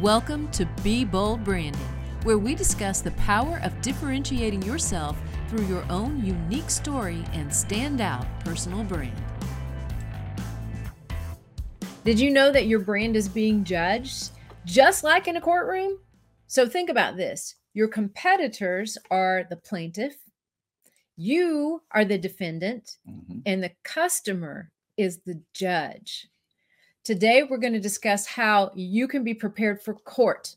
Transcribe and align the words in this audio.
Welcome 0.00 0.50
to 0.52 0.64
Be 0.82 1.04
Bold 1.04 1.44
Branding, 1.44 1.78
where 2.22 2.38
we 2.38 2.54
discuss 2.54 3.02
the 3.02 3.10
power 3.10 3.60
of 3.62 3.78
differentiating 3.82 4.62
yourself 4.62 5.20
through 5.46 5.66
your 5.66 5.84
own 5.92 6.24
unique 6.24 6.70
story 6.70 7.22
and 7.34 7.50
standout 7.50 8.26
personal 8.42 8.82
brand. 8.82 9.22
Did 12.02 12.18
you 12.18 12.30
know 12.30 12.50
that 12.50 12.66
your 12.66 12.78
brand 12.78 13.14
is 13.14 13.28
being 13.28 13.62
judged 13.62 14.30
just 14.64 15.04
like 15.04 15.28
in 15.28 15.36
a 15.36 15.40
courtroom? 15.40 15.98
So 16.46 16.66
think 16.66 16.88
about 16.88 17.18
this 17.18 17.56
your 17.74 17.88
competitors 17.88 18.96
are 19.10 19.44
the 19.50 19.56
plaintiff, 19.56 20.16
you 21.18 21.82
are 21.90 22.06
the 22.06 22.16
defendant, 22.16 22.96
mm-hmm. 23.06 23.40
and 23.44 23.62
the 23.62 23.72
customer 23.84 24.70
is 24.96 25.18
the 25.26 25.42
judge. 25.52 26.30
Today, 27.02 27.44
we're 27.44 27.56
going 27.56 27.72
to 27.72 27.80
discuss 27.80 28.26
how 28.26 28.70
you 28.74 29.08
can 29.08 29.24
be 29.24 29.32
prepared 29.32 29.80
for 29.80 29.94
court. 29.94 30.54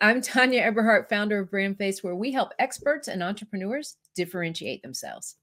I'm 0.00 0.22
Tanya 0.22 0.62
Eberhart, 0.62 1.10
founder 1.10 1.40
of 1.40 1.50
BrandFace, 1.50 2.02
where 2.02 2.14
we 2.14 2.32
help 2.32 2.54
experts 2.58 3.08
and 3.08 3.22
entrepreneurs 3.22 3.98
differentiate 4.14 4.82
themselves. 4.82 5.36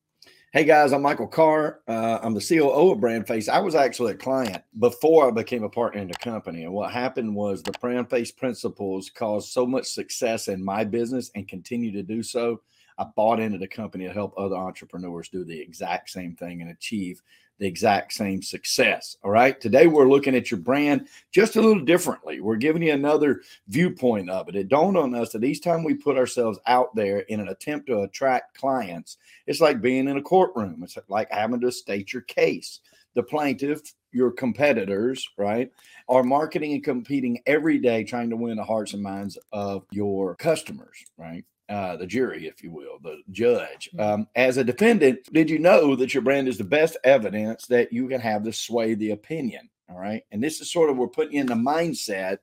Hey 0.52 0.64
guys, 0.64 0.92
I'm 0.92 1.04
Michael 1.04 1.28
Carr. 1.28 1.82
Uh, 1.88 2.18
I'm 2.24 2.34
the 2.34 2.42
COO 2.42 2.92
of 2.92 2.98
BrandFace. 2.98 3.48
I 3.48 3.60
was 3.60 3.76
actually 3.76 4.14
a 4.14 4.18
client 4.18 4.64
before 4.80 5.28
I 5.28 5.32
became 5.32 5.64
a 5.64 5.70
partner 5.70 6.02
in 6.02 6.08
the 6.08 6.16
company. 6.16 6.64
And 6.64 6.74
what 6.74 6.92
happened 6.92 7.36
was 7.36 7.62
the 7.62 7.72
BrandFace 7.74 8.36
principles 8.36 9.12
caused 9.12 9.50
so 9.50 9.68
much 9.68 9.86
success 9.86 10.48
in 10.48 10.66
my 10.66 10.84
business 10.84 11.30
and 11.36 11.48
continue 11.48 11.92
to 11.92 12.02
do 12.02 12.24
so. 12.24 12.62
I 12.98 13.06
bought 13.16 13.40
into 13.40 13.60
the 13.60 13.68
company 13.68 14.06
to 14.08 14.14
help 14.14 14.34
other 14.36 14.56
entrepreneurs 14.56 15.30
do 15.30 15.46
the 15.46 15.62
exact 15.62 16.10
same 16.10 16.36
thing 16.36 16.64
and 16.64 16.72
achieve 16.72 17.22
the 17.60 17.68
exact 17.68 18.14
same 18.14 18.42
success. 18.42 19.18
All 19.24 19.32
right. 19.32 19.60
Today, 19.60 19.88
we're 19.88 20.10
looking 20.10 20.36
at 20.36 20.50
your 20.50 20.60
brand 20.60 21.08
just 21.32 21.58
a 21.58 21.62
little 21.62 21.84
differently. 21.84 22.40
We're 22.40 22.56
giving 22.56 22.82
you 22.82 22.94
another 22.94 23.42
viewpoint 23.68 24.30
of 24.30 24.50
it. 24.50 24.56
It 24.56 24.70
dawned 24.70 24.98
on 24.98 25.14
us 25.14 25.34
that 25.34 25.44
each 25.44 25.62
time 25.62 25.84
we 25.84 25.94
put 25.94 26.18
ourselves 26.18 26.58
out 26.66 26.96
there 26.96 27.20
in 27.20 27.40
an 27.40 27.50
attempt 27.50 27.88
to 27.88 28.02
attract 28.02 28.58
clients, 28.58 29.18
it's 29.46 29.62
like 29.62 29.82
being 29.82 30.08
in 30.08 30.18
a 30.18 30.22
courtroom, 30.22 30.82
it's 30.84 30.98
like 31.10 31.30
having 31.32 31.60
to 31.62 31.72
state 31.72 32.14
your 32.14 32.24
case. 32.24 32.80
The 33.20 33.24
plaintiff, 33.24 33.82
your 34.14 34.32
competitors, 34.32 35.28
right, 35.38 35.70
are 36.08 36.24
marketing 36.24 36.72
and 36.72 36.84
competing 36.84 37.42
every 37.46 37.78
day 37.78 38.06
trying 38.06 38.30
to 38.30 38.38
win 38.38 38.56
the 38.56 38.64
hearts 38.64 38.94
and 38.94 39.04
minds 39.04 39.38
of 39.52 39.86
your 39.92 40.36
customers, 40.36 41.04
right? 41.18 41.44
uh, 41.70 41.96
the 41.98 42.08
jury, 42.08 42.48
if 42.48 42.64
you 42.64 42.72
will, 42.72 42.98
the 43.02 43.22
judge. 43.32 43.90
Mm-hmm. 43.94 44.22
Um, 44.22 44.28
as 44.36 44.58
a 44.58 44.64
defendant, 44.64 45.20
did 45.32 45.50
you 45.50 45.60
know 45.60 45.96
that 45.96 46.14
your 46.14 46.24
brand 46.24 46.48
is 46.48 46.58
the 46.58 46.64
best 46.64 46.98
evidence 47.04 47.68
that 47.68 47.94
you 47.94 48.08
can 48.08 48.20
have 48.20 48.44
to 48.44 48.52
sway 48.52 48.96
the 48.96 49.12
opinion? 49.12 49.70
All 49.90 50.00
right. 50.00 50.24
And 50.32 50.44
this 50.44 50.62
is 50.62 50.72
sort 50.72 50.90
of, 50.90 50.98
we're 50.98 51.08
putting 51.08 51.34
you 51.34 51.42
in 51.42 51.48
the 51.48 51.54
mindset 51.54 52.40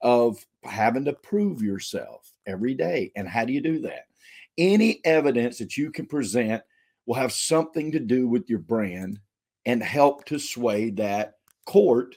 of 0.00 0.44
having 0.64 1.04
to 1.06 1.12
prove 1.12 1.62
yourself 1.62 2.30
every 2.46 2.74
day. 2.74 3.12
And 3.16 3.28
how 3.28 3.44
do 3.44 3.52
you 3.52 3.60
do 3.60 3.80
that? 3.80 4.06
Any 4.58 5.00
evidence 5.04 5.58
that 5.58 5.76
you 5.76 5.90
can 5.90 6.06
present 6.06 6.62
will 7.06 7.14
have 7.14 7.32
something 7.32 7.92
to 7.92 8.00
do 8.00 8.28
with 8.28 8.48
your 8.48 8.58
brand 8.60 9.18
and 9.66 9.82
help 9.82 10.24
to 10.26 10.38
sway 10.38 10.90
that 10.90 11.34
court 11.66 12.16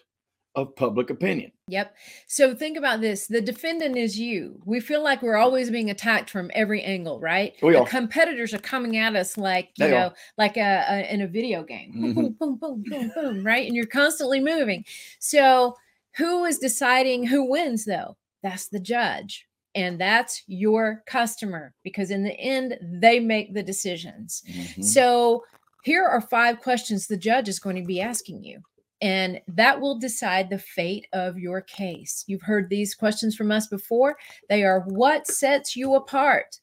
of 0.55 0.75
public 0.75 1.09
opinion. 1.09 1.51
Yep. 1.67 1.95
So 2.27 2.55
think 2.55 2.77
about 2.77 3.01
this. 3.01 3.27
The 3.27 3.41
defendant 3.41 3.97
is 3.97 4.17
you. 4.17 4.61
We 4.65 4.79
feel 4.79 5.03
like 5.03 5.21
we're 5.21 5.35
always 5.35 5.69
being 5.69 5.89
attacked 5.89 6.29
from 6.29 6.49
every 6.53 6.81
angle, 6.81 7.19
right? 7.19 7.53
We 7.61 7.73
the 7.73 7.81
are. 7.81 7.87
competitors 7.87 8.53
are 8.53 8.59
coming 8.59 8.97
at 8.97 9.15
us 9.15 9.37
like, 9.37 9.71
you 9.77 9.85
they 9.85 9.91
know, 9.91 9.97
are. 9.97 10.13
like 10.37 10.57
a, 10.57 10.85
a, 10.87 11.13
in 11.13 11.21
a 11.21 11.27
video 11.27 11.63
game. 11.63 11.93
Mm-hmm. 11.93 12.13
Boom, 12.13 12.35
boom, 12.39 12.55
boom, 12.57 12.83
boom, 12.87 13.11
boom, 13.15 13.45
right? 13.45 13.67
And 13.67 13.75
you're 13.75 13.85
constantly 13.85 14.39
moving. 14.39 14.85
So 15.19 15.75
who 16.15 16.45
is 16.45 16.59
deciding 16.59 17.27
who 17.27 17.49
wins 17.49 17.83
though? 17.83 18.15
That's 18.41 18.67
the 18.67 18.79
judge. 18.79 19.45
And 19.73 19.99
that's 19.99 20.41
your 20.47 21.03
customer 21.05 21.73
because 21.83 22.11
in 22.11 22.23
the 22.23 22.39
end, 22.39 22.77
they 22.81 23.19
make 23.19 23.53
the 23.53 23.63
decisions. 23.63 24.41
Mm-hmm. 24.49 24.83
So 24.83 25.43
here 25.85 26.03
are 26.03 26.19
five 26.19 26.61
questions 26.61 27.05
the 27.05 27.15
judge 27.15 27.47
is 27.47 27.59
going 27.59 27.75
to 27.75 27.83
be 27.83 28.01
asking 28.01 28.43
you 28.43 28.59
and 29.01 29.39
that 29.47 29.79
will 29.79 29.99
decide 29.99 30.49
the 30.49 30.57
fate 30.57 31.05
of 31.13 31.37
your 31.37 31.61
case. 31.61 32.23
You've 32.25 32.41
heard 32.41 32.69
these 32.69 32.95
questions 32.95 33.35
from 33.35 33.51
us 33.51 33.67
before. 33.67 34.17
They 34.49 34.63
are 34.63 34.79
what 34.87 35.27
sets 35.27 35.75
you 35.75 35.93
apart? 35.93 36.59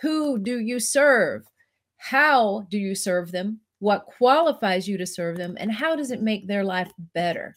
Who 0.00 0.38
do 0.38 0.58
you 0.60 0.80
serve? 0.80 1.44
How 1.98 2.66
do 2.70 2.78
you 2.78 2.94
serve 2.94 3.30
them? 3.30 3.60
What 3.80 4.06
qualifies 4.06 4.88
you 4.88 4.96
to 4.96 5.06
serve 5.06 5.36
them? 5.36 5.54
And 5.60 5.70
how 5.70 5.94
does 5.94 6.10
it 6.10 6.22
make 6.22 6.46
their 6.46 6.64
life 6.64 6.90
better? 7.12 7.54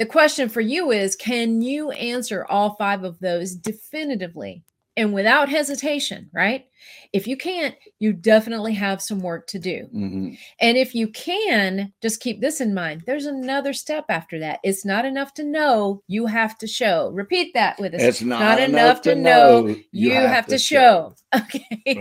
The 0.00 0.06
question 0.06 0.48
for 0.48 0.60
you 0.60 0.90
is 0.90 1.14
Can 1.14 1.62
you 1.62 1.92
answer 1.92 2.46
all 2.48 2.74
five 2.74 3.04
of 3.04 3.16
those 3.20 3.54
definitively 3.54 4.64
and 4.96 5.12
without 5.12 5.48
hesitation, 5.48 6.30
right? 6.32 6.66
If 7.12 7.26
you 7.26 7.36
can't, 7.36 7.74
you 7.98 8.12
definitely 8.12 8.74
have 8.74 9.02
some 9.02 9.20
work 9.20 9.46
to 9.48 9.58
do. 9.58 9.88
Mm-hmm. 9.94 10.34
And 10.60 10.76
if 10.76 10.94
you 10.94 11.08
can, 11.08 11.92
just 12.02 12.20
keep 12.20 12.40
this 12.40 12.60
in 12.60 12.74
mind 12.74 13.02
there's 13.06 13.26
another 13.26 13.72
step 13.72 14.06
after 14.08 14.38
that. 14.40 14.60
It's 14.62 14.84
not 14.84 15.04
enough 15.04 15.34
to 15.34 15.44
know, 15.44 16.02
you 16.08 16.26
have 16.26 16.56
to 16.58 16.66
show. 16.66 17.10
Repeat 17.10 17.54
that 17.54 17.78
with 17.78 17.94
us. 17.94 18.02
It's 18.02 18.22
not, 18.22 18.40
not 18.40 18.58
enough, 18.58 18.68
enough, 18.68 19.02
to 19.02 19.14
know, 19.14 19.66
know 19.66 19.76
you, 19.92 20.12
have, 20.12 20.30
have, 20.30 20.46
to, 20.48 20.58
show. 20.58 21.14
show. 21.34 21.40
Okay. 21.40 21.98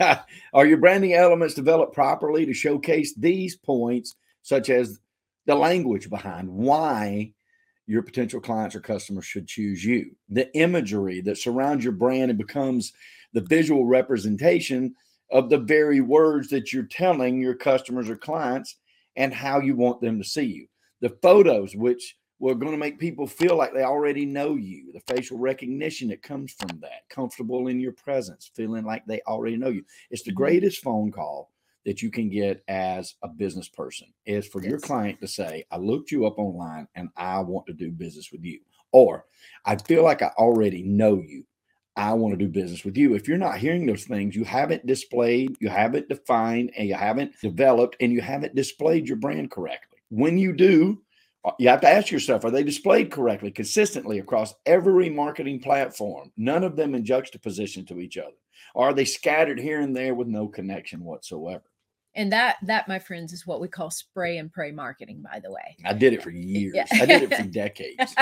Right. 0.00 0.20
Are 0.52 0.66
your 0.66 0.78
branding 0.78 1.14
elements 1.14 1.54
developed 1.54 1.94
properly 1.94 2.46
to 2.46 2.54
showcase 2.54 3.14
these 3.14 3.56
points, 3.56 4.14
such 4.42 4.70
as 4.70 5.00
the 5.46 5.54
language 5.54 6.08
behind 6.08 6.48
why 6.48 7.32
your 7.88 8.02
potential 8.02 8.38
clients 8.38 8.76
or 8.76 8.80
customers 8.80 9.24
should 9.24 9.48
choose 9.48 9.82
you. 9.82 10.14
The 10.28 10.54
imagery 10.54 11.22
that 11.22 11.38
surrounds 11.38 11.82
your 11.82 11.94
brand 11.94 12.30
and 12.30 12.38
becomes 12.38 12.92
the 13.32 13.40
visual 13.40 13.86
representation 13.86 14.94
of 15.30 15.48
the 15.48 15.58
very 15.58 16.00
words 16.00 16.48
that 16.48 16.72
you're 16.72 16.84
telling 16.84 17.40
your 17.40 17.54
customers 17.54 18.10
or 18.10 18.16
clients 18.16 18.76
and 19.16 19.32
how 19.32 19.60
you 19.60 19.74
want 19.74 20.02
them 20.02 20.18
to 20.18 20.28
see 20.28 20.44
you. 20.44 20.66
The 21.00 21.16
photos, 21.22 21.74
which 21.74 22.16
were 22.38 22.54
going 22.54 22.72
to 22.72 22.78
make 22.78 22.98
people 22.98 23.26
feel 23.26 23.56
like 23.56 23.72
they 23.72 23.82
already 23.82 24.26
know 24.26 24.54
you, 24.54 24.92
the 24.92 25.14
facial 25.14 25.38
recognition 25.38 26.08
that 26.08 26.22
comes 26.22 26.52
from 26.52 26.78
that, 26.80 27.08
comfortable 27.08 27.68
in 27.68 27.80
your 27.80 27.92
presence, 27.92 28.50
feeling 28.54 28.84
like 28.84 29.04
they 29.06 29.22
already 29.26 29.56
know 29.56 29.70
you. 29.70 29.82
It's 30.10 30.22
the 30.22 30.30
mm-hmm. 30.30 30.36
greatest 30.36 30.82
phone 30.82 31.10
call 31.10 31.50
that 31.88 32.02
you 32.02 32.10
can 32.10 32.28
get 32.28 32.62
as 32.68 33.14
a 33.22 33.28
business 33.28 33.66
person 33.66 34.08
is 34.26 34.46
for 34.46 34.60
yes. 34.60 34.68
your 34.68 34.78
client 34.78 35.18
to 35.22 35.26
say, 35.26 35.64
I 35.70 35.78
looked 35.78 36.10
you 36.10 36.26
up 36.26 36.38
online 36.38 36.86
and 36.94 37.08
I 37.16 37.38
want 37.38 37.66
to 37.68 37.72
do 37.72 37.90
business 37.90 38.30
with 38.30 38.44
you. 38.44 38.60
Or 38.92 39.24
I 39.64 39.76
feel 39.76 40.04
like 40.04 40.20
I 40.20 40.30
already 40.36 40.82
know 40.82 41.22
you. 41.26 41.46
I 41.96 42.12
want 42.12 42.38
to 42.38 42.44
do 42.44 42.46
business 42.46 42.84
with 42.84 42.98
you. 42.98 43.14
If 43.14 43.26
you're 43.26 43.38
not 43.38 43.56
hearing 43.56 43.86
those 43.86 44.04
things, 44.04 44.36
you 44.36 44.44
haven't 44.44 44.84
displayed, 44.84 45.56
you 45.60 45.70
haven't 45.70 46.10
defined, 46.10 46.72
and 46.76 46.86
you 46.86 46.94
haven't 46.94 47.32
developed, 47.40 47.96
and 48.00 48.12
you 48.12 48.20
haven't 48.20 48.54
displayed 48.54 49.08
your 49.08 49.16
brand 49.16 49.50
correctly. 49.50 49.96
When 50.10 50.36
you 50.36 50.52
do, 50.52 51.00
uh, 51.46 51.52
you 51.58 51.70
have 51.70 51.80
to 51.80 51.88
ask 51.88 52.10
yourself 52.10 52.44
are 52.44 52.50
they 52.50 52.64
displayed 52.64 53.10
correctly, 53.10 53.50
consistently 53.50 54.18
across 54.18 54.52
every 54.66 55.08
marketing 55.08 55.60
platform, 55.60 56.32
none 56.36 56.64
of 56.64 56.76
them 56.76 56.94
in 56.94 57.02
juxtaposition 57.06 57.86
to 57.86 57.98
each 57.98 58.18
other? 58.18 58.36
Or 58.74 58.90
are 58.90 58.94
they 58.94 59.06
scattered 59.06 59.58
here 59.58 59.80
and 59.80 59.96
there 59.96 60.14
with 60.14 60.28
no 60.28 60.48
connection 60.48 61.02
whatsoever? 61.02 61.62
And 62.18 62.32
that 62.32 62.56
that 62.62 62.88
my 62.88 62.98
friends 62.98 63.32
is 63.32 63.46
what 63.46 63.60
we 63.60 63.68
call 63.68 63.90
spray 63.90 64.38
and 64.38 64.52
pray 64.52 64.72
marketing 64.72 65.22
by 65.22 65.38
the 65.40 65.50
way. 65.50 65.76
I 65.84 65.94
did 65.94 66.12
it 66.12 66.22
for 66.22 66.30
years. 66.32 66.74
Yeah. 66.74 66.86
i 66.92 67.06
did 67.06 67.22
it 67.22 67.34
for 67.34 67.42
decades. 67.48 68.14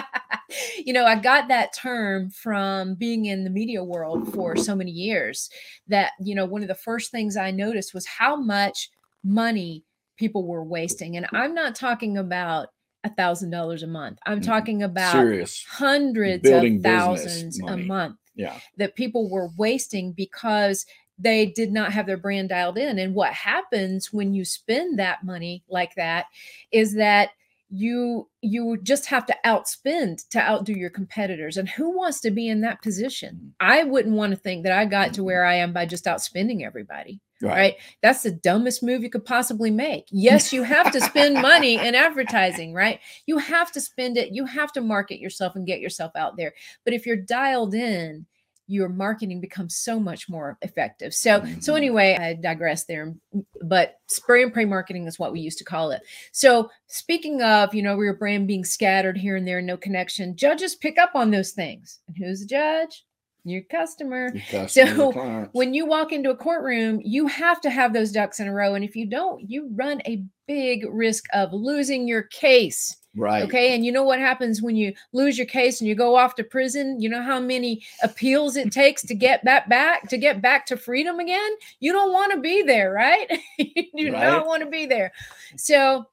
You 0.84 0.92
know 0.92 1.04
i 1.04 1.16
got 1.16 1.48
that 1.48 1.74
term 1.74 2.30
from 2.30 2.94
being 2.94 3.26
in 3.26 3.42
the 3.42 3.50
media 3.50 3.82
world 3.82 4.32
for 4.32 4.54
so 4.54 4.76
many 4.76 4.92
years 4.92 5.50
that 5.88 6.12
you 6.20 6.36
know 6.36 6.44
one 6.44 6.62
of 6.62 6.68
the 6.68 6.74
first 6.74 7.10
things 7.10 7.36
i 7.36 7.50
noticed 7.50 7.92
was 7.94 8.06
how 8.06 8.36
much 8.36 8.90
money 9.24 9.82
people 10.16 10.46
were 10.46 10.64
wasting. 10.64 11.16
And 11.16 11.26
i'm 11.32 11.54
not 11.54 11.74
talking 11.74 12.18
about 12.18 12.68
a 13.02 13.10
thousand 13.14 13.50
dollars 13.50 13.82
a 13.82 13.86
month. 13.86 14.18
I'm 14.26 14.40
talking 14.40 14.82
about 14.82 15.12
Serious. 15.12 15.64
hundreds 15.68 16.42
Building 16.42 16.76
of 16.76 16.82
thousands 16.82 17.60
a 17.60 17.76
month 17.76 18.16
yeah. 18.34 18.58
that 18.76 18.94
people 18.96 19.30
were 19.30 19.48
wasting 19.56 20.12
because 20.12 20.84
they 21.18 21.46
did 21.46 21.72
not 21.72 21.92
have 21.92 22.06
their 22.06 22.16
brand 22.16 22.50
dialed 22.50 22.78
in. 22.78 22.98
And 22.98 23.14
what 23.14 23.32
happens 23.32 24.12
when 24.12 24.34
you 24.34 24.44
spend 24.44 24.98
that 24.98 25.24
money 25.24 25.64
like 25.68 25.94
that 25.94 26.26
is 26.72 26.94
that 26.94 27.30
you 27.68 28.28
you 28.42 28.78
just 28.82 29.06
have 29.06 29.26
to 29.26 29.36
outspend 29.44 30.28
to 30.28 30.40
outdo 30.40 30.72
your 30.72 30.90
competitors. 30.90 31.56
And 31.56 31.68
who 31.68 31.96
wants 31.96 32.20
to 32.20 32.30
be 32.30 32.48
in 32.48 32.60
that 32.60 32.82
position? 32.82 33.54
I 33.58 33.82
wouldn't 33.82 34.14
want 34.14 34.32
to 34.32 34.38
think 34.38 34.62
that 34.62 34.72
i 34.72 34.84
got 34.84 35.12
to 35.14 35.24
where 35.24 35.44
i 35.44 35.54
am 35.54 35.72
by 35.72 35.84
just 35.84 36.04
outspending 36.04 36.64
everybody 36.64 37.20
right. 37.42 37.56
right, 37.56 37.74
that's 38.02 38.22
the 38.22 38.30
dumbest 38.30 38.82
move 38.82 39.02
you 39.02 39.10
could 39.10 39.24
possibly 39.24 39.70
make. 39.70 40.06
Yes 40.10 40.52
you 40.52 40.62
have 40.62 40.92
to 40.92 41.00
spend 41.00 41.34
money 41.42 41.74
in 41.74 41.94
advertising 41.94 42.72
right? 42.72 43.00
You 43.26 43.38
have 43.38 43.72
to 43.72 43.80
spend 43.80 44.16
it. 44.16 44.32
You 44.32 44.46
have 44.46 44.72
to 44.72 44.80
market 44.80 45.18
yourself 45.18 45.56
and 45.56 45.66
get 45.66 45.80
yourself 45.80 46.12
out 46.14 46.36
there. 46.36 46.54
But 46.84 46.94
if 46.94 47.04
you're 47.04 47.16
dialed 47.16 47.74
in 47.74 48.26
your 48.66 48.88
marketing 48.88 49.40
becomes 49.40 49.76
so 49.76 50.00
much 50.00 50.28
more 50.28 50.58
effective. 50.62 51.14
So, 51.14 51.40
mm-hmm. 51.40 51.60
so 51.60 51.74
anyway, 51.74 52.16
I 52.18 52.34
digress 52.34 52.84
there, 52.84 53.14
but 53.62 53.98
spray 54.08 54.42
and 54.42 54.52
pray 54.52 54.64
marketing 54.64 55.06
is 55.06 55.18
what 55.18 55.32
we 55.32 55.40
used 55.40 55.58
to 55.58 55.64
call 55.64 55.92
it. 55.92 56.02
So, 56.32 56.70
speaking 56.88 57.42
of, 57.42 57.74
you 57.74 57.82
know, 57.82 58.00
your 58.00 58.14
brand 58.14 58.48
being 58.48 58.64
scattered 58.64 59.16
here 59.16 59.36
and 59.36 59.46
there, 59.46 59.62
no 59.62 59.76
connection, 59.76 60.36
judges 60.36 60.74
pick 60.74 60.98
up 60.98 61.14
on 61.14 61.30
those 61.30 61.52
things. 61.52 62.00
And 62.08 62.16
who's 62.16 62.40
the 62.40 62.46
judge? 62.46 63.04
Your 63.44 63.62
customer. 63.62 64.32
Your 64.34 64.42
customer 64.50 65.12
so, 65.12 65.48
when 65.52 65.72
you 65.72 65.86
walk 65.86 66.10
into 66.10 66.30
a 66.30 66.36
courtroom, 66.36 67.00
you 67.04 67.28
have 67.28 67.60
to 67.60 67.70
have 67.70 67.92
those 67.92 68.10
ducks 68.10 68.40
in 68.40 68.48
a 68.48 68.52
row. 68.52 68.74
And 68.74 68.84
if 68.84 68.96
you 68.96 69.06
don't, 69.06 69.48
you 69.48 69.70
run 69.72 70.02
a 70.04 70.24
big 70.48 70.84
risk 70.90 71.24
of 71.32 71.52
losing 71.52 72.08
your 72.08 72.22
case. 72.24 72.96
Right. 73.16 73.44
Okay. 73.44 73.74
And 73.74 73.84
you 73.84 73.92
know 73.92 74.02
what 74.02 74.18
happens 74.18 74.60
when 74.60 74.76
you 74.76 74.92
lose 75.12 75.38
your 75.38 75.46
case 75.46 75.80
and 75.80 75.88
you 75.88 75.94
go 75.94 76.16
off 76.16 76.34
to 76.34 76.44
prison? 76.44 77.00
You 77.00 77.08
know 77.08 77.22
how 77.22 77.40
many 77.40 77.82
appeals 78.02 78.56
it 78.56 78.70
takes 78.70 79.02
to 79.06 79.14
get 79.14 79.42
that 79.44 79.68
back, 79.70 80.08
to 80.10 80.18
get 80.18 80.42
back 80.42 80.66
to 80.66 80.76
freedom 80.76 81.18
again? 81.18 81.50
You 81.80 81.92
don't 81.92 82.12
want 82.12 82.32
to 82.32 82.40
be 82.40 82.62
there, 82.62 82.92
right? 82.92 83.26
you 83.58 83.88
do 83.96 84.12
right. 84.12 84.22
not 84.22 84.46
want 84.46 84.62
to 84.62 84.68
be 84.68 84.84
there. 84.84 85.12
So 85.56 86.04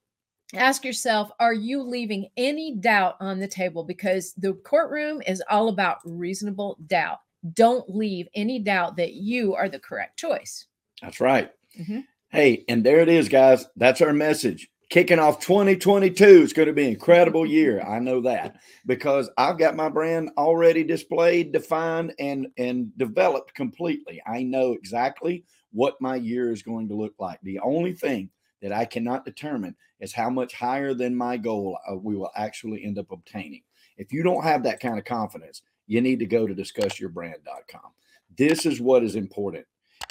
ask 0.54 0.86
yourself 0.86 1.30
are 1.40 1.54
you 1.54 1.82
leaving 1.82 2.30
any 2.38 2.76
doubt 2.76 3.18
on 3.20 3.40
the 3.40 3.48
table? 3.48 3.84
Because 3.84 4.34
the 4.38 4.54
courtroom 4.54 5.22
is 5.28 5.44
all 5.50 5.68
about 5.68 5.98
reasonable 6.06 6.78
doubt. 6.88 7.20
Don't 7.54 7.94
leave 7.94 8.30
any 8.34 8.60
doubt 8.60 8.96
that 8.96 9.16
you 9.16 9.56
are 9.56 9.68
the 9.68 9.80
correct 9.80 10.18
choice. 10.18 10.68
That's 11.02 11.20
right. 11.20 11.52
Mm-hmm. 11.78 12.00
Hey, 12.30 12.64
and 12.70 12.84
there 12.84 13.00
it 13.00 13.10
is, 13.10 13.28
guys. 13.28 13.68
That's 13.76 14.02
our 14.02 14.14
message 14.14 14.70
kicking 14.94 15.18
off 15.18 15.40
2022 15.40 16.44
it's 16.44 16.54
going 16.54 16.68
to 16.68 16.72
be 16.72 16.84
an 16.84 16.92
incredible 16.92 17.48
year. 17.48 17.82
I 17.82 17.98
know 17.98 18.22
that. 18.22 18.58
Because 18.86 19.28
i've 19.40 19.58
got 19.58 19.76
my 19.76 19.90
brand 19.90 20.30
already 20.38 20.84
displayed 20.84 21.52
defined 21.52 22.14
and 22.20 22.46
and 22.60 22.96
developed 22.96 23.56
completely. 23.56 24.22
I 24.28 24.44
know 24.44 24.74
exactly 24.74 25.46
what 25.72 26.00
my 26.00 26.16
year 26.16 26.52
is 26.52 26.62
going 26.62 26.90
to 26.90 26.94
look 26.94 27.16
like. 27.18 27.40
The 27.42 27.58
only 27.62 27.94
thing 27.94 28.30
that 28.62 28.72
i 28.72 28.86
cannot 28.86 29.26
determine 29.26 29.76
is 30.00 30.14
how 30.14 30.30
much 30.30 30.54
higher 30.54 30.94
than 30.94 31.16
my 31.16 31.38
goal 31.38 31.80
uh, 31.92 31.96
we 31.96 32.16
will 32.16 32.30
actually 32.36 32.86
end 32.86 33.00
up 33.00 33.12
obtaining. 33.12 33.64
If 33.98 34.14
you 34.14 34.22
don't 34.22 34.44
have 34.44 34.62
that 34.62 34.80
kind 34.80 35.00
of 35.00 35.06
confidence 35.06 35.64
you 35.88 36.02
need 36.02 36.20
to 36.20 36.28
go 36.28 36.46
to 36.46 36.54
discussyourbrand.com 36.54 37.90
this 38.38 38.68
is 38.68 38.80
what 38.80 39.04
is 39.04 39.16
important. 39.16 39.66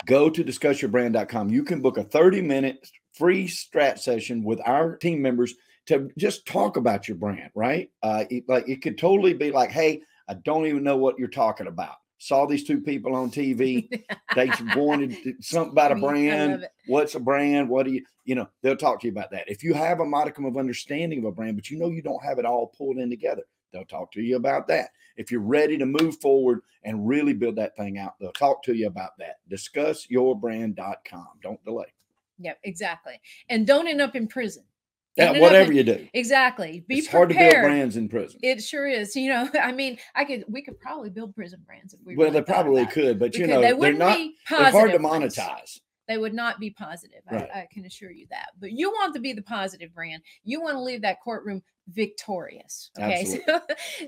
Go 0.07 0.29
to 0.29 0.43
discussyourbrand.com 0.43 1.51
you 1.51 1.63
can 1.63 1.81
book 1.81 1.99
a 1.99 2.03
30 2.03 2.43
minute 2.43 2.91
free 3.13 3.47
strat 3.47 3.99
session 3.99 4.43
with 4.43 4.61
our 4.65 4.97
team 4.97 5.23
members 5.23 5.55
to 5.87 6.11
just 6.17 6.47
talk 6.47 6.77
about 6.77 7.09
your 7.09 7.17
brand, 7.17 7.51
right? 7.55 7.91
Uh, 8.03 8.25
it, 8.31 8.45
like 8.49 8.69
it 8.69 8.83
could 8.83 8.99
totally 8.99 9.35
be 9.35 9.51
like, 9.51 9.71
hey, 9.71 10.03
I 10.29 10.35
don't 10.35 10.67
even 10.67 10.85
know 10.85 10.97
what 10.97 11.19
you're 11.19 11.29
talking 11.29 11.67
about. 11.67 11.97
Saw 12.19 12.47
these 12.47 12.63
two 12.63 12.81
people 12.81 13.17
on 13.17 13.31
TV. 13.31 13.89
they 14.37 14.51
wanted 14.77 15.17
something 15.41 15.73
about 15.73 15.91
a 15.91 15.97
brand. 15.97 16.69
What's 16.87 17.17
a 17.17 17.21
brand? 17.21 17.69
What 17.69 17.87
do 17.87 17.93
you, 17.93 18.05
you 18.25 18.37
know, 18.37 18.49
they'll 18.63 18.77
talk 18.77 19.01
to 19.01 19.09
you 19.09 19.13
about 19.13 19.33
that. 19.33 19.51
If 19.51 19.65
you 19.65 19.75
have 19.75 19.99
a 19.99 20.05
modicum 20.05 20.45
of 20.45 20.57
understanding 20.57 21.19
of 21.19 21.25
a 21.25 21.33
brand, 21.33 21.57
but 21.57 21.69
you 21.69 21.79
know 21.79 21.89
you 21.89 22.01
don't 22.01 22.23
have 22.23 22.39
it 22.39 22.47
all 22.47 22.69
pulled 22.69 22.99
in 22.99 23.11
together, 23.11 23.43
they'll 23.73 23.85
talk 23.85 24.13
to 24.13 24.23
you 24.23 24.37
about 24.37 24.69
that. 24.69 24.91
If 25.17 25.33
you're 25.33 25.41
ready 25.41 25.77
to 25.79 25.85
move 25.85 26.21
forward 26.21 26.61
and 26.85 27.07
really 27.09 27.33
build 27.33 27.57
that 27.57 27.77
thing 27.77 27.99
out, 27.99 28.15
they'll 28.21 28.33
talk 28.33 28.63
to 28.65 28.75
you 28.75 28.87
about 28.87 29.11
that. 29.19 29.39
Discussyourbrand.com. 29.51 31.29
Don't 31.43 31.65
delay. 31.65 31.93
Yep, 32.43 32.59
exactly. 32.65 33.21
And 33.49 33.67
don't 33.67 33.89
end 33.89 34.01
up 34.01 34.15
in 34.17 34.27
prison. 34.27 34.65
Yeah, 35.17 35.39
whatever 35.41 35.71
in, 35.71 35.77
you 35.77 35.85
do. 35.85 36.09
Exactly. 36.15 36.85
Be 36.89 36.99
it's 36.99 37.09
prepared. 37.09 37.29
hard 37.29 37.29
to 37.31 37.39
build 37.39 37.65
brands 37.65 37.97
in 37.97 38.09
prison. 38.09 38.41
It 38.43 38.63
sure 38.63 38.87
is. 38.87 39.15
You 39.15 39.29
know, 39.29 39.49
I 39.63 39.73
mean, 39.73 39.99
I 40.15 40.25
could 40.25 40.45
we 40.49 40.63
could 40.63 40.81
probably 40.81 41.11
build 41.11 41.35
prison 41.35 41.63
brands 41.67 41.93
if 41.93 42.01
we 42.05 42.17
Well, 42.17 42.29
really 42.29 42.41
they 42.41 42.45
probably 42.45 42.87
could, 42.87 43.19
but 43.19 43.37
you 43.37 43.47
know, 43.47 43.61
they 43.61 43.73
are 43.73 43.93
not 43.93 44.19
they're 44.49 44.71
hard 44.71 44.93
to 44.93 44.99
monetize. 44.99 45.81
They 46.09 46.19
would 46.19 46.35
not 46.35 46.59
be 46.59 46.71
positive. 46.71 47.21
Right. 47.31 47.49
I, 47.55 47.61
I 47.61 47.69
can 47.73 47.85
assure 47.85 48.11
you 48.11 48.27
that. 48.31 48.49
But 48.59 48.73
you 48.73 48.91
want 48.91 49.15
to 49.15 49.21
be 49.21 49.33
the 49.33 49.43
positive 49.43 49.95
brand. 49.95 50.23
You 50.45 50.61
want 50.61 50.75
to 50.75 50.81
leave 50.81 51.03
that 51.03 51.21
courtroom 51.23 51.63
victorious. 51.89 52.91
Okay. 52.99 53.23
So, 53.47 53.61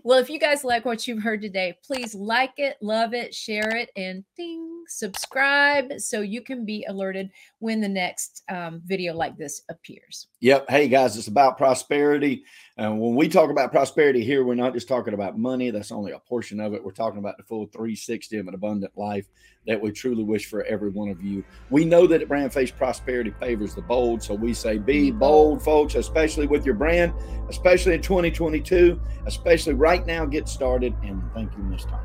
well, 0.02 0.18
if 0.18 0.28
you 0.28 0.38
guys 0.38 0.64
like 0.64 0.84
what 0.84 1.06
you've 1.06 1.22
heard 1.22 1.40
today, 1.40 1.78
please 1.84 2.14
like 2.14 2.52
it, 2.58 2.76
love 2.80 3.14
it, 3.14 3.34
share 3.34 3.74
it, 3.76 3.90
and 3.96 4.24
ding, 4.36 4.84
subscribe 4.86 5.98
so 5.98 6.20
you 6.20 6.42
can 6.42 6.64
be 6.64 6.84
alerted 6.88 7.30
when 7.58 7.80
the 7.80 7.88
next 7.88 8.42
um, 8.48 8.82
video 8.84 9.14
like 9.14 9.36
this 9.36 9.62
appears. 9.70 10.28
Yep. 10.40 10.66
Hey, 10.68 10.88
guys, 10.88 11.16
it's 11.16 11.28
about 11.28 11.56
prosperity. 11.56 12.44
And 12.76 13.00
when 13.00 13.14
we 13.14 13.28
talk 13.28 13.50
about 13.50 13.70
prosperity 13.70 14.24
here, 14.24 14.44
we're 14.44 14.54
not 14.54 14.74
just 14.74 14.88
talking 14.88 15.14
about 15.14 15.38
money. 15.38 15.70
That's 15.70 15.92
only 15.92 16.12
a 16.12 16.18
portion 16.18 16.60
of 16.60 16.74
it. 16.74 16.84
We're 16.84 16.92
talking 16.92 17.18
about 17.18 17.36
the 17.36 17.44
full 17.44 17.66
360 17.66 18.38
of 18.38 18.48
an 18.48 18.54
abundant 18.54 18.92
life 18.96 19.26
that 19.66 19.80
we 19.80 19.92
truly 19.92 20.22
wish 20.22 20.46
for 20.46 20.64
every 20.64 20.90
one 20.90 21.08
of 21.08 21.22
you. 21.22 21.44
We 21.70 21.84
know 21.84 22.06
that 22.06 22.20
at 22.20 22.28
Brand 22.28 22.52
Face 22.52 22.70
Prosperity 22.70 23.32
favors 23.40 23.74
the 23.74 23.82
bold. 23.82 24.22
So 24.22 24.34
we 24.34 24.52
say 24.52 24.78
be 24.78 25.10
bold, 25.10 25.62
folks, 25.62 25.94
especially 25.94 26.46
with 26.46 26.66
your 26.66 26.74
brand, 26.74 27.14
especially 27.64 27.94
in 27.94 28.02
2022, 28.02 29.00
especially 29.24 29.72
right 29.72 30.04
now. 30.06 30.26
Get 30.26 30.50
started. 30.50 30.94
And 31.02 31.22
thank 31.32 31.50
you, 31.56 31.62
Miss 31.62 31.84
Tom. 31.84 31.98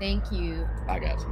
Thank 0.00 0.32
you. 0.32 0.66
Bye, 0.88 0.98
guys. 0.98 1.22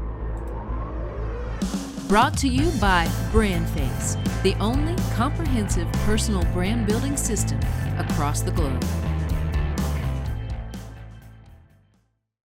Brought 2.08 2.36
to 2.38 2.48
you 2.48 2.70
by 2.80 3.06
BrandFace, 3.32 4.42
the 4.44 4.54
only 4.60 4.94
comprehensive 5.14 5.90
personal 6.04 6.44
brand 6.52 6.86
building 6.86 7.16
system 7.16 7.58
across 7.98 8.42
the 8.42 8.52
globe. 8.52 8.84